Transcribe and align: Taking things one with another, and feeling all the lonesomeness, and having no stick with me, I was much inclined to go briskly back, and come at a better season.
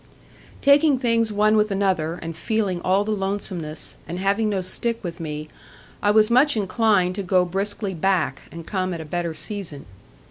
Taking 0.61 0.97
things 0.97 1.31
one 1.31 1.55
with 1.55 1.69
another, 1.69 2.15
and 2.23 2.35
feeling 2.35 2.81
all 2.81 3.03
the 3.03 3.11
lonesomeness, 3.11 3.97
and 4.07 4.17
having 4.17 4.49
no 4.49 4.61
stick 4.61 4.97
with 5.03 5.19
me, 5.19 5.47
I 6.01 6.09
was 6.09 6.31
much 6.31 6.57
inclined 6.57 7.13
to 7.13 7.21
go 7.21 7.45
briskly 7.45 7.93
back, 7.93 8.41
and 8.51 8.65
come 8.65 8.95
at 8.95 9.01
a 9.01 9.05
better 9.05 9.35
season. 9.35 9.85